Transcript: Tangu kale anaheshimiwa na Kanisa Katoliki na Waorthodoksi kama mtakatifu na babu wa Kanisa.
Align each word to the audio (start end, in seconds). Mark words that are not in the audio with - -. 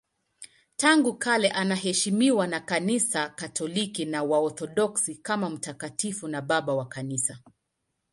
Tangu 0.75 1.13
kale 1.17 1.49
anaheshimiwa 1.51 2.47
na 2.47 2.59
Kanisa 2.59 3.29
Katoliki 3.29 4.05
na 4.05 4.23
Waorthodoksi 4.23 5.15
kama 5.15 5.49
mtakatifu 5.49 6.27
na 6.27 6.41
babu 6.41 6.77
wa 6.77 6.85
Kanisa. 6.85 7.39